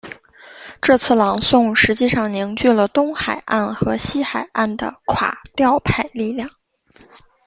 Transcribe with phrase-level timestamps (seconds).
[0.81, 6.49] 这次朗诵实际上凝聚了东海岸和西海岸的垮掉派力量。